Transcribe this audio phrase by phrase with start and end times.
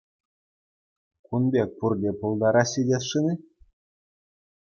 [1.27, 3.35] Кун пек пурте пултараҫҫӗ тесшӗн-и?